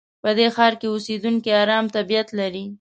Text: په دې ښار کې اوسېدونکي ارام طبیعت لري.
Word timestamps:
په 0.23 0.29
دې 0.37 0.47
ښار 0.55 0.73
کې 0.79 0.87
اوسېدونکي 0.93 1.49
ارام 1.61 1.85
طبیعت 1.95 2.27
لري. 2.39 2.63